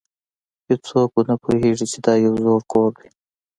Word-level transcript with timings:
هیڅوک 0.67 1.07
به 1.15 1.21
نه 1.27 1.35
پوهیږي 1.43 1.85
چې 1.91 1.97
دا 2.05 2.13
یو 2.25 2.33
زوړ 2.43 2.61
کور 2.71 2.89
دی 2.99 3.09